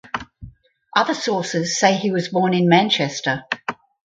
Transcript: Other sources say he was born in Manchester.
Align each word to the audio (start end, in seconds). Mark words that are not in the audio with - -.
Other 0.97 1.13
sources 1.13 1.77
say 1.79 1.93
he 1.95 2.09
was 2.09 2.29
born 2.29 2.55
in 2.55 2.67
Manchester. 2.67 3.45